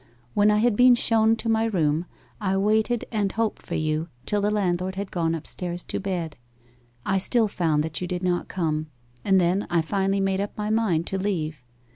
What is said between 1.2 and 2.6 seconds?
to my room I